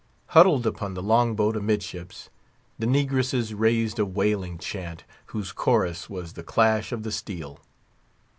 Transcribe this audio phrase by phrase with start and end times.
[0.29, 2.31] Huddled upon the long boat amidships,
[2.79, 7.59] the negresses raised a wailing chant, whose chorus was the clash of the steel.